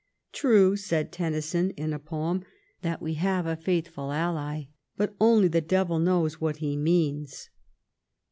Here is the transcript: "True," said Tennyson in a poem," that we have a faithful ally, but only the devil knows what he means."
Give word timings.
"True," 0.33 0.75
said 0.77 1.11
Tennyson 1.11 1.69
in 1.77 1.93
a 1.93 1.99
poem," 1.99 2.43
that 2.81 3.03
we 3.03 3.13
have 3.21 3.45
a 3.45 3.55
faithful 3.55 4.11
ally, 4.11 4.63
but 4.97 5.13
only 5.21 5.47
the 5.47 5.61
devil 5.61 5.99
knows 5.99 6.41
what 6.41 6.57
he 6.57 6.75
means." 6.75 7.51